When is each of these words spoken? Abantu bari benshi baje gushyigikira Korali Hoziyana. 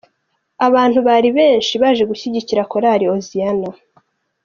Abantu 0.67 0.99
bari 1.07 1.29
benshi 1.37 1.73
baje 1.81 2.03
gushyigikira 2.11 2.67
Korali 2.71 3.05
Hoziyana. 3.11 3.69